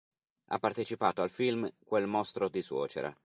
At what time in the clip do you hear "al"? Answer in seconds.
1.21-1.29